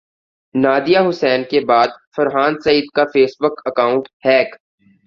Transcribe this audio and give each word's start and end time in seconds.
Nadia 0.55 0.99
Husain 1.09 1.43
کے 1.51 1.59
بعد 1.65 1.87
فرحان 2.15 2.59
سعید 2.63 2.87
کا 2.95 3.05
فیس 3.13 3.31
بک 3.39 3.61
اکانٹ 3.65 4.07
ہیک 4.25 4.55